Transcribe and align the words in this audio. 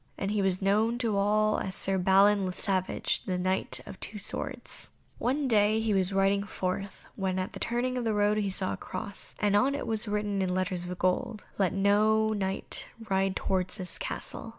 And 0.17 0.31
he 0.31 0.41
was 0.41 0.63
known 0.63 0.97
to 0.97 1.15
all 1.15 1.59
as 1.59 1.75
Sir 1.75 1.99
Balin 1.99 2.47
le 2.47 2.53
Savage, 2.53 3.23
the 3.25 3.37
Knight 3.37 3.79
of 3.85 3.99
the 3.99 4.05
two 4.07 4.17
swords. 4.17 4.89
One 5.19 5.47
day 5.47 5.79
he 5.79 5.93
was 5.93 6.11
riding 6.11 6.41
forth 6.43 7.05
when 7.15 7.37
at 7.37 7.53
the 7.53 7.59
turning 7.59 7.99
of 7.99 8.07
a 8.07 8.11
road 8.15 8.37
he 8.37 8.49
saw 8.49 8.73
a 8.73 8.77
cross, 8.77 9.35
and 9.37 9.55
on 9.55 9.75
it 9.75 9.85
was 9.85 10.07
written 10.07 10.41
in 10.41 10.55
letters 10.55 10.85
of 10.87 10.97
gold, 10.97 11.45
"Let 11.59 11.71
no 11.73 12.29
Knight 12.29 12.87
ride 13.11 13.35
towards 13.35 13.77
this 13.77 13.99
castle." 13.99 14.49